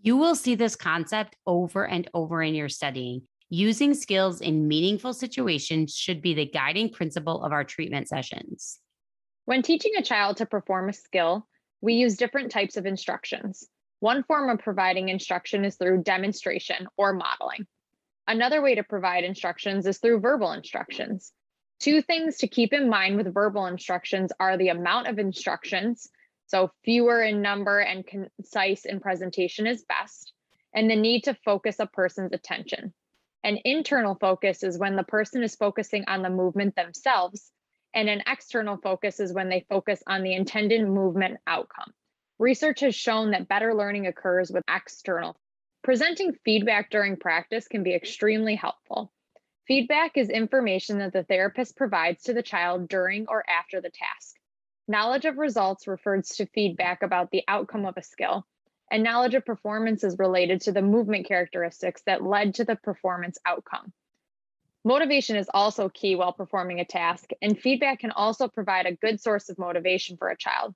You 0.00 0.16
will 0.16 0.34
see 0.34 0.54
this 0.54 0.74
concept 0.74 1.36
over 1.46 1.86
and 1.86 2.08
over 2.14 2.42
in 2.42 2.54
your 2.54 2.70
studying. 2.70 3.22
Using 3.50 3.92
skills 3.92 4.40
in 4.40 4.66
meaningful 4.66 5.12
situations 5.12 5.94
should 5.94 6.22
be 6.22 6.32
the 6.32 6.46
guiding 6.46 6.88
principle 6.88 7.44
of 7.44 7.52
our 7.52 7.62
treatment 7.62 8.08
sessions. 8.08 8.78
When 9.44 9.62
teaching 9.62 9.92
a 9.96 10.02
child 10.02 10.38
to 10.38 10.46
perform 10.46 10.88
a 10.88 10.92
skill, 10.92 11.46
we 11.80 11.94
use 11.94 12.16
different 12.16 12.50
types 12.52 12.76
of 12.76 12.86
instructions. 12.86 13.68
One 14.00 14.22
form 14.24 14.50
of 14.50 14.60
providing 14.60 15.08
instruction 15.08 15.64
is 15.64 15.76
through 15.76 16.02
demonstration 16.02 16.86
or 16.96 17.12
modeling. 17.12 17.66
Another 18.26 18.62
way 18.62 18.76
to 18.76 18.84
provide 18.84 19.24
instructions 19.24 19.86
is 19.86 19.98
through 19.98 20.20
verbal 20.20 20.52
instructions. 20.52 21.32
Two 21.80 22.02
things 22.02 22.38
to 22.38 22.46
keep 22.46 22.72
in 22.72 22.88
mind 22.88 23.16
with 23.16 23.34
verbal 23.34 23.66
instructions 23.66 24.32
are 24.38 24.56
the 24.56 24.68
amount 24.68 25.08
of 25.08 25.18
instructions 25.18 26.08
so 26.52 26.70
fewer 26.84 27.22
in 27.22 27.40
number 27.40 27.78
and 27.78 28.06
concise 28.06 28.84
in 28.84 29.00
presentation 29.00 29.66
is 29.66 29.84
best, 29.84 30.34
and 30.74 30.90
the 30.90 30.96
need 30.96 31.24
to 31.24 31.34
focus 31.46 31.76
a 31.78 31.86
person's 31.86 32.34
attention. 32.34 32.92
An 33.42 33.58
internal 33.64 34.16
focus 34.20 34.62
is 34.62 34.78
when 34.78 34.94
the 34.94 35.02
person 35.02 35.42
is 35.42 35.56
focusing 35.56 36.04
on 36.08 36.20
the 36.20 36.28
movement 36.28 36.76
themselves, 36.76 37.50
and 37.94 38.08
an 38.08 38.22
external 38.26 38.76
focus 38.76 39.20
is 39.20 39.32
when 39.32 39.48
they 39.48 39.66
focus 39.68 40.02
on 40.06 40.22
the 40.22 40.34
intended 40.34 40.86
movement 40.86 41.38
outcome. 41.46 41.92
Research 42.38 42.80
has 42.80 42.94
shown 42.94 43.30
that 43.30 43.48
better 43.48 43.74
learning 43.74 44.06
occurs 44.06 44.50
with 44.50 44.64
external. 44.68 45.36
Presenting 45.82 46.32
feedback 46.44 46.90
during 46.90 47.16
practice 47.16 47.68
can 47.68 47.82
be 47.82 47.94
extremely 47.94 48.54
helpful. 48.54 49.12
Feedback 49.68 50.16
is 50.16 50.28
information 50.28 50.98
that 50.98 51.12
the 51.12 51.22
therapist 51.22 51.76
provides 51.76 52.24
to 52.24 52.34
the 52.34 52.42
child 52.42 52.88
during 52.88 53.26
or 53.28 53.48
after 53.48 53.80
the 53.80 53.90
task. 53.90 54.36
Knowledge 54.88 55.24
of 55.24 55.38
results 55.38 55.86
refers 55.86 56.28
to 56.30 56.46
feedback 56.46 57.02
about 57.02 57.30
the 57.30 57.44
outcome 57.46 57.86
of 57.86 57.96
a 57.96 58.02
skill, 58.02 58.44
and 58.90 59.02
knowledge 59.02 59.34
of 59.34 59.46
performance 59.46 60.02
is 60.02 60.18
related 60.18 60.60
to 60.62 60.72
the 60.72 60.82
movement 60.82 61.26
characteristics 61.26 62.02
that 62.06 62.24
led 62.24 62.54
to 62.56 62.64
the 62.64 62.76
performance 62.76 63.38
outcome. 63.46 63.92
Motivation 64.84 65.36
is 65.36 65.48
also 65.54 65.88
key 65.88 66.16
while 66.16 66.32
performing 66.32 66.80
a 66.80 66.84
task, 66.84 67.30
and 67.40 67.58
feedback 67.58 68.00
can 68.00 68.10
also 68.10 68.48
provide 68.48 68.86
a 68.86 68.96
good 68.96 69.20
source 69.20 69.48
of 69.48 69.58
motivation 69.58 70.16
for 70.16 70.28
a 70.28 70.36
child. 70.36 70.74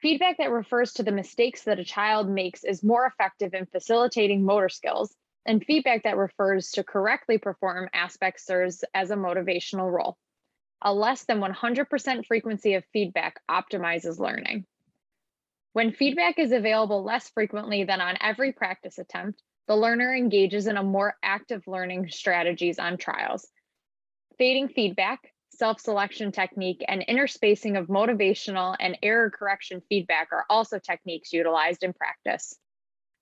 Feedback 0.00 0.38
that 0.38 0.52
refers 0.52 0.92
to 0.92 1.02
the 1.02 1.10
mistakes 1.10 1.64
that 1.64 1.80
a 1.80 1.84
child 1.84 2.28
makes 2.28 2.62
is 2.62 2.84
more 2.84 3.04
effective 3.06 3.52
in 3.54 3.66
facilitating 3.66 4.44
motor 4.44 4.68
skills, 4.68 5.16
and 5.44 5.64
feedback 5.64 6.04
that 6.04 6.16
refers 6.16 6.70
to 6.72 6.84
correctly 6.84 7.38
perform 7.38 7.88
aspects 7.92 8.46
serves 8.46 8.84
as 8.94 9.10
a 9.10 9.16
motivational 9.16 9.90
role. 9.90 10.16
A 10.82 10.94
less 10.94 11.24
than 11.24 11.40
100% 11.40 12.26
frequency 12.26 12.74
of 12.74 12.84
feedback 12.92 13.40
optimizes 13.50 14.20
learning. 14.20 14.66
When 15.72 15.92
feedback 15.92 16.38
is 16.38 16.52
available 16.52 17.02
less 17.02 17.28
frequently 17.30 17.84
than 17.84 18.00
on 18.00 18.16
every 18.20 18.52
practice 18.52 18.98
attempt, 18.98 19.42
the 19.68 19.76
learner 19.76 20.14
engages 20.14 20.66
in 20.66 20.76
a 20.76 20.82
more 20.82 21.14
active 21.22 21.62
learning 21.66 22.08
strategies 22.08 22.78
on 22.78 22.96
trials. 22.96 23.46
Fading 24.38 24.68
feedback, 24.68 25.32
self-selection 25.50 26.32
technique, 26.32 26.84
and 26.86 27.04
interspacing 27.08 27.78
of 27.78 27.88
motivational 27.88 28.76
and 28.78 28.96
error 29.02 29.30
correction 29.30 29.82
feedback 29.88 30.28
are 30.32 30.44
also 30.50 30.78
techniques 30.78 31.32
utilized 31.32 31.82
in 31.82 31.92
practice. 31.92 32.54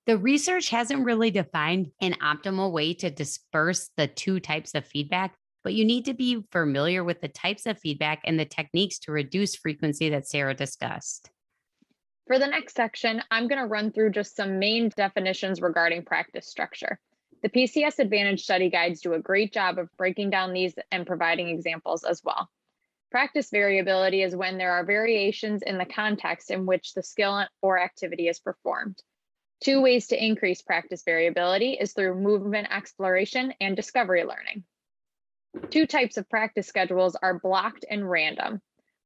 The 0.06 0.18
research 0.18 0.68
hasn't 0.68 1.04
really 1.04 1.30
defined 1.30 1.92
an 2.00 2.14
optimal 2.14 2.72
way 2.72 2.92
to 2.94 3.10
disperse 3.10 3.90
the 3.96 4.06
two 4.06 4.38
types 4.38 4.74
of 4.74 4.84
feedback, 4.84 5.34
but 5.62 5.72
you 5.72 5.84
need 5.86 6.04
to 6.04 6.14
be 6.14 6.44
familiar 6.52 7.02
with 7.02 7.22
the 7.22 7.28
types 7.28 7.64
of 7.64 7.78
feedback 7.78 8.20
and 8.24 8.38
the 8.38 8.44
techniques 8.44 8.98
to 9.00 9.12
reduce 9.12 9.56
frequency 9.56 10.10
that 10.10 10.28
Sarah 10.28 10.54
discussed. 10.54 11.30
For 12.26 12.38
the 12.38 12.47
next 12.47 12.75
section, 12.75 13.23
I'm 13.31 13.49
going 13.49 13.61
to 13.61 13.66
run 13.66 13.93
through 13.93 14.12
just 14.12 14.35
some 14.35 14.59
main 14.59 14.88
definitions 14.88 15.61
regarding 15.61 16.04
practice 16.04 16.47
structure. 16.47 16.99
The 17.43 17.50
PCS 17.50 17.99
Advantage 17.99 18.43
study 18.43 18.71
guides 18.71 19.02
do 19.02 19.12
a 19.12 19.19
great 19.19 19.52
job 19.52 19.78
of 19.78 19.95
breaking 19.99 20.31
down 20.31 20.54
these 20.54 20.75
and 20.90 21.07
providing 21.07 21.49
examples 21.49 22.02
as 22.02 22.23
well. 22.25 22.49
Practice 23.11 23.50
variability 23.50 24.23
is 24.23 24.35
when 24.35 24.57
there 24.57 24.73
are 24.73 24.87
variations 24.87 25.61
in 25.61 25.76
the 25.76 25.85
context 25.85 26.50
in 26.50 26.64
which 26.64 26.95
the 26.95 27.02
skill 27.02 27.47
or 27.61 27.78
activity 27.78 28.28
is 28.28 28.40
performed. 28.40 28.99
Two 29.62 29.83
ways 29.83 30.07
to 30.07 30.25
increase 30.25 30.62
practice 30.62 31.02
variability 31.04 31.75
is 31.75 31.93
through 31.93 32.14
movement 32.14 32.69
exploration 32.71 33.52
and 33.61 33.76
discovery 33.76 34.25
learning. 34.25 34.64
Two 35.71 35.87
types 35.87 36.16
of 36.16 36.28
practice 36.28 36.66
schedules 36.66 37.16
are 37.16 37.38
blocked 37.38 37.85
and 37.88 38.09
random. 38.09 38.62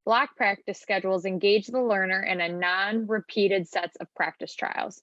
Block 0.08 0.36
practice 0.36 0.80
schedules 0.80 1.26
engage 1.26 1.66
the 1.66 1.82
learner 1.82 2.22
in 2.22 2.40
a 2.40 2.48
non-repeated 2.48 3.68
sets 3.68 3.94
of 3.96 4.06
practice 4.14 4.54
trials. 4.54 5.02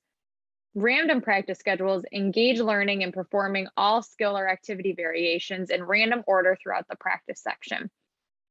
Random 0.73 1.21
practice 1.21 1.59
schedules 1.59 2.03
engage 2.11 2.59
learning 2.59 3.03
in 3.03 3.11
performing 3.11 3.67
all 3.77 4.01
skill 4.01 4.35
or 4.35 4.49
activity 4.49 4.93
variations 4.93 5.69
in 5.69 5.83
random 5.83 6.23
order 6.25 6.57
throughout 6.59 6.87
the 6.89 6.95
practice 6.95 7.39
section. 7.39 7.91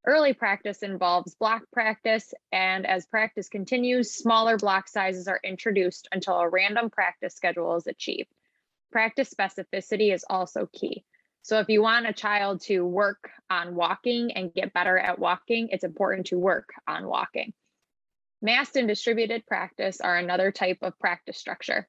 Early 0.07 0.31
practice 0.31 0.81
involves 0.81 1.35
block 1.35 1.63
practice, 1.73 2.33
and 2.53 2.87
as 2.87 3.05
practice 3.05 3.49
continues, 3.49 4.13
smaller 4.13 4.55
block 4.55 4.87
sizes 4.87 5.27
are 5.27 5.41
introduced 5.43 6.07
until 6.13 6.39
a 6.39 6.47
random 6.47 6.89
practice 6.89 7.35
schedule 7.35 7.75
is 7.75 7.85
achieved. 7.85 8.31
Practice 8.93 9.29
specificity 9.29 10.13
is 10.13 10.23
also 10.29 10.69
key. 10.71 11.03
So 11.45 11.59
if 11.59 11.69
you 11.69 11.83
want 11.83 12.07
a 12.07 12.11
child 12.11 12.61
to 12.61 12.83
work 12.83 13.29
on 13.51 13.75
walking 13.75 14.31
and 14.31 14.51
get 14.51 14.73
better 14.73 14.97
at 14.97 15.19
walking, 15.19 15.69
it's 15.69 15.83
important 15.83 16.25
to 16.27 16.39
work 16.39 16.69
on 16.87 17.05
walking. 17.05 17.53
Massed 18.41 18.75
and 18.77 18.87
distributed 18.87 19.45
practice 19.45 20.01
are 20.01 20.17
another 20.17 20.51
type 20.51 20.79
of 20.81 20.97
practice 20.97 21.37
structure. 21.37 21.87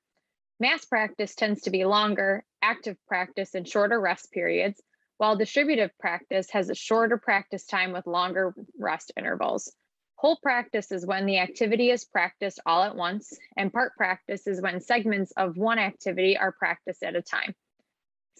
Mass 0.60 0.84
practice 0.84 1.34
tends 1.34 1.62
to 1.62 1.70
be 1.70 1.86
longer, 1.86 2.44
active 2.60 2.98
practice 3.08 3.54
and 3.54 3.66
shorter 3.66 3.98
rest 3.98 4.30
periods, 4.30 4.78
while 5.16 5.36
distributive 5.36 5.90
practice 5.98 6.50
has 6.50 6.68
a 6.68 6.75
shorter 6.75 7.16
practice 7.16 7.64
time 7.64 7.92
with 7.92 8.06
longer 8.06 8.54
rest 8.78 9.10
intervals. 9.16 9.72
Whole 10.16 10.36
practice 10.42 10.92
is 10.92 11.06
when 11.06 11.25
the 11.25 11.38
activity 11.38 11.90
is 11.90 12.04
practiced 12.04 12.60
all 12.66 12.82
at 12.82 12.94
once, 12.94 13.32
and 13.56 13.72
part 13.72 13.96
practice 13.96 14.46
is 14.46 14.60
when 14.60 14.80
segments 14.80 15.32
of 15.38 15.56
one 15.56 15.78
activity 15.78 16.36
are 16.36 16.52
practiced 16.52 17.02
at 17.02 17.16
a 17.16 17.22
time. 17.22 17.54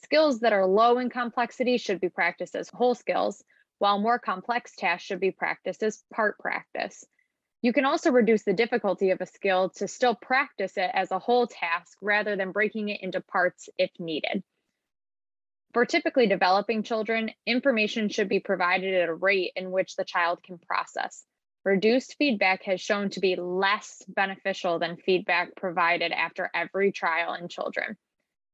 Skills 0.02 0.40
that 0.40 0.52
are 0.52 0.66
low 0.66 0.98
in 0.98 1.10
complexity 1.10 1.78
should 1.78 2.00
be 2.00 2.08
practiced 2.08 2.54
as 2.54 2.68
whole 2.68 2.94
skills, 2.94 3.42
while 3.78 3.98
more 3.98 4.18
complex 4.18 4.76
tasks 4.76 5.06
should 5.06 5.20
be 5.20 5.30
practiced 5.30 5.82
as 5.82 6.04
part 6.12 6.38
practice. 6.38 7.04
You 7.62 7.72
can 7.72 7.84
also 7.84 8.12
reduce 8.12 8.44
the 8.44 8.52
difficulty 8.52 9.10
of 9.10 9.20
a 9.20 9.26
skill 9.26 9.70
to 9.76 9.88
still 9.88 10.14
practice 10.14 10.76
it 10.76 10.90
as 10.92 11.10
a 11.10 11.18
whole 11.18 11.46
task 11.46 11.98
rather 12.00 12.36
than 12.36 12.52
breaking 12.52 12.90
it 12.90 13.00
into 13.02 13.20
parts 13.20 13.68
if 13.78 13.90
needed. 13.98 14.42
For 15.72 15.84
typically 15.84 16.26
developing 16.26 16.82
children, 16.82 17.30
information 17.46 18.08
should 18.08 18.28
be 18.28 18.40
provided 18.40 18.94
at 18.94 19.08
a 19.08 19.14
rate 19.14 19.52
in 19.56 19.70
which 19.70 19.96
the 19.96 20.04
child 20.04 20.42
can 20.42 20.58
process. 20.58 21.24
Reduced 21.64 22.16
feedback 22.16 22.62
has 22.62 22.80
shown 22.80 23.10
to 23.10 23.20
be 23.20 23.34
less 23.34 24.02
beneficial 24.06 24.78
than 24.78 24.96
feedback 24.96 25.56
provided 25.56 26.12
after 26.12 26.50
every 26.54 26.92
trial 26.92 27.34
in 27.34 27.48
children. 27.48 27.96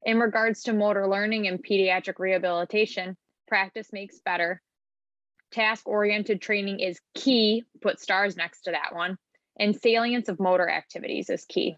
In 0.04 0.18
regards 0.18 0.62
to 0.64 0.72
motor 0.72 1.06
learning 1.06 1.46
and 1.46 1.62
pediatric 1.62 2.18
rehabilitation, 2.18 3.16
practice 3.46 3.92
makes 3.92 4.20
better. 4.24 4.60
Task 5.52 5.86
oriented 5.86 6.40
training 6.40 6.80
is 6.80 7.00
key, 7.14 7.64
put 7.80 8.00
stars 8.00 8.36
next 8.36 8.62
to 8.62 8.72
that 8.72 8.94
one, 8.94 9.16
and 9.58 9.76
salience 9.76 10.28
of 10.28 10.40
motor 10.40 10.68
activities 10.68 11.30
is 11.30 11.44
key. 11.44 11.76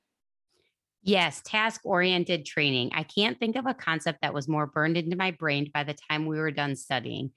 Yes, 1.02 1.43
task 1.45 1.83
oriented 1.85 2.47
training. 2.47 2.93
I 2.95 3.02
can't 3.02 3.38
think 3.38 3.57
of 3.57 3.66
a 3.66 3.75
concept 3.75 4.21
that 4.23 4.33
was 4.33 4.49
more 4.49 4.66
burned 4.66 4.97
into 4.97 5.16
my 5.16 5.33
brain 5.33 5.71
by 5.75 5.85
the 5.85 5.97
time 6.09 6.25
we 6.25 6.38
were 6.38 6.50
done 6.50 6.76
studying. 6.76 7.33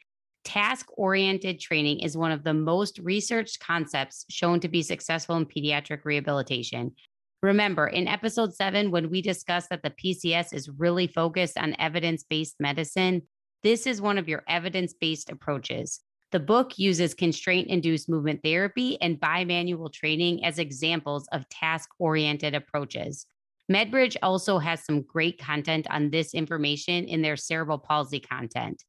Task 0.46 0.88
oriented 0.96 1.60
training 1.60 2.00
is 2.00 2.16
one 2.16 2.32
of 2.32 2.46
the 2.46 2.54
most 2.54 3.00
researched 3.00 3.60
concepts 3.60 4.26
shown 4.30 4.62
to 4.62 4.70
be 4.70 4.82
successful 4.82 5.36
in 5.36 5.46
pediatric 5.46 6.06
rehabilitation. 6.06 6.94
Remember, 7.44 7.88
in 7.88 8.08
episode 8.08 8.56
seven, 8.56 8.90
when 8.90 9.10
we 9.10 9.22
discussed 9.22 9.70
that 9.70 9.84
the 9.84 9.92
PCS 9.92 10.54
is 10.54 10.70
really 10.70 11.08
focused 11.08 11.58
on 11.58 11.76
evidence 11.78 12.24
based 12.24 12.56
medicine, 12.60 13.22
this 13.64 13.86
is 13.86 14.02
one 14.02 14.18
of 14.18 14.28
your 14.28 14.44
evidence 14.48 14.94
based 14.94 15.30
approaches. 15.30 16.00
The 16.32 16.40
book 16.40 16.78
uses 16.78 17.14
constraint 17.14 17.70
induced 17.70 18.10
movement 18.10 18.42
therapy 18.44 19.00
and 19.02 19.20
bimanual 19.20 19.94
training 19.94 20.44
as 20.44 20.60
examples 20.60 21.28
of 21.32 21.48
task 21.50 21.90
oriented 22.00 22.54
approaches. 22.54 23.26
MedBridge 23.72 24.18
also 24.22 24.58
has 24.60 24.84
some 24.84 25.02
great 25.04 25.38
content 25.40 25.88
on 25.90 26.10
this 26.10 26.34
information 26.34 27.06
in 27.06 27.22
their 27.22 27.38
cerebral 27.38 27.78
palsy 27.78 28.20
content. 28.20 28.84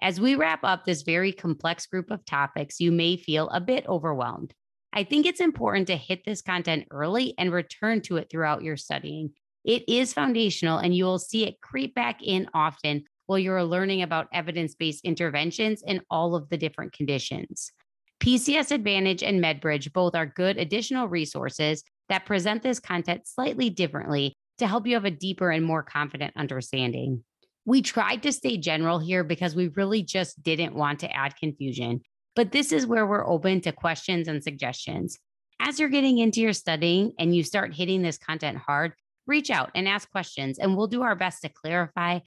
As 0.00 0.20
we 0.20 0.34
wrap 0.34 0.64
up 0.64 0.84
this 0.84 1.02
very 1.02 1.32
complex 1.32 1.86
group 1.86 2.10
of 2.10 2.24
topics, 2.24 2.80
you 2.80 2.90
may 2.90 3.16
feel 3.16 3.48
a 3.50 3.60
bit 3.60 3.86
overwhelmed. 3.86 4.52
I 4.92 5.04
think 5.04 5.24
it's 5.24 5.40
important 5.40 5.86
to 5.86 5.96
hit 5.96 6.24
this 6.24 6.42
content 6.42 6.86
early 6.90 7.34
and 7.38 7.52
return 7.52 8.02
to 8.02 8.18
it 8.18 8.28
throughout 8.30 8.62
your 8.62 8.76
studying. 8.76 9.32
It 9.64 9.84
is 9.88 10.12
foundational, 10.12 10.78
and 10.78 10.94
you 10.94 11.04
will 11.04 11.18
see 11.18 11.44
it 11.44 11.60
creep 11.60 11.94
back 11.94 12.22
in 12.22 12.48
often 12.52 13.04
while 13.26 13.38
you're 13.38 13.64
learning 13.64 14.02
about 14.02 14.28
evidence 14.32 14.74
based 14.74 15.04
interventions 15.04 15.82
in 15.86 16.02
all 16.10 16.34
of 16.34 16.48
the 16.50 16.58
different 16.58 16.92
conditions. 16.92 17.72
PCS 18.20 18.70
Advantage 18.70 19.22
and 19.22 19.42
MedBridge 19.42 19.92
both 19.92 20.14
are 20.14 20.26
good 20.26 20.58
additional 20.58 21.08
resources 21.08 21.82
that 22.08 22.26
present 22.26 22.62
this 22.62 22.78
content 22.78 23.26
slightly 23.26 23.70
differently 23.70 24.34
to 24.58 24.66
help 24.66 24.86
you 24.86 24.94
have 24.94 25.04
a 25.04 25.10
deeper 25.10 25.50
and 25.50 25.64
more 25.64 25.82
confident 25.82 26.32
understanding. 26.36 27.24
We 27.64 27.80
tried 27.82 28.22
to 28.24 28.32
stay 28.32 28.58
general 28.58 28.98
here 28.98 29.24
because 29.24 29.54
we 29.54 29.68
really 29.68 30.02
just 30.02 30.42
didn't 30.42 30.74
want 30.74 31.00
to 31.00 31.10
add 31.10 31.36
confusion, 31.36 32.02
but 32.34 32.52
this 32.52 32.72
is 32.72 32.86
where 32.86 33.06
we're 33.06 33.26
open 33.26 33.60
to 33.62 33.72
questions 33.72 34.28
and 34.28 34.42
suggestions. 34.42 35.18
As 35.60 35.78
you're 35.78 35.88
getting 35.88 36.18
into 36.18 36.40
your 36.40 36.52
studying 36.52 37.12
and 37.18 37.34
you 37.34 37.44
start 37.44 37.74
hitting 37.74 38.02
this 38.02 38.18
content 38.18 38.58
hard, 38.58 38.94
reach 39.26 39.50
out 39.50 39.70
and 39.74 39.86
ask 39.86 40.10
questions, 40.10 40.58
and 40.58 40.76
we'll 40.76 40.86
do 40.86 41.02
our 41.02 41.14
best 41.14 41.42
to 41.42 41.48
clarify, 41.48 42.20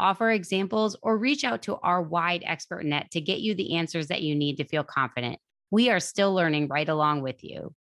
offer 0.00 0.30
examples, 0.30 0.96
or 1.02 1.16
reach 1.16 1.44
out 1.44 1.62
to 1.62 1.76
our 1.76 2.02
wide 2.02 2.42
expert 2.44 2.84
net 2.84 3.10
to 3.12 3.20
get 3.20 3.40
you 3.40 3.54
the 3.54 3.76
answers 3.76 4.08
that 4.08 4.22
you 4.22 4.34
need 4.34 4.56
to 4.56 4.64
feel 4.64 4.84
confident. 4.84 5.38
We 5.70 5.90
are 5.90 6.00
still 6.00 6.34
learning 6.34 6.68
right 6.68 6.88
along 6.88 7.22
with 7.22 7.44
you. 7.44 7.74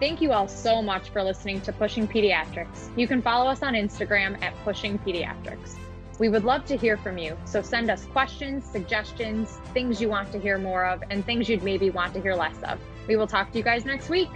Thank 0.00 0.20
you 0.20 0.32
all 0.32 0.48
so 0.48 0.82
much 0.82 1.10
for 1.10 1.22
listening 1.22 1.60
to 1.62 1.72
Pushing 1.72 2.08
Pediatrics. 2.08 2.90
You 2.98 3.06
can 3.06 3.22
follow 3.22 3.48
us 3.48 3.62
on 3.62 3.74
Instagram 3.74 4.42
at 4.42 4.52
Pushing 4.64 4.98
Pediatrics. 4.98 5.76
We 6.18 6.28
would 6.28 6.44
love 6.44 6.64
to 6.66 6.76
hear 6.76 6.96
from 6.96 7.18
you, 7.18 7.36
so 7.44 7.60
send 7.60 7.90
us 7.90 8.04
questions, 8.06 8.64
suggestions, 8.64 9.58
things 9.72 10.00
you 10.00 10.08
want 10.08 10.30
to 10.30 10.38
hear 10.38 10.58
more 10.58 10.86
of, 10.86 11.02
and 11.10 11.26
things 11.26 11.48
you'd 11.48 11.64
maybe 11.64 11.90
want 11.90 12.14
to 12.14 12.20
hear 12.20 12.36
less 12.36 12.56
of. 12.62 12.78
We 13.08 13.16
will 13.16 13.26
talk 13.26 13.50
to 13.50 13.58
you 13.58 13.64
guys 13.64 13.84
next 13.84 14.08
week. 14.08 14.30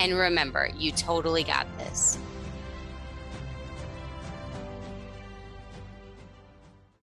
And 0.00 0.14
remember, 0.14 0.70
you 0.78 0.90
totally 0.90 1.44
got 1.44 1.66
this. 1.76 2.18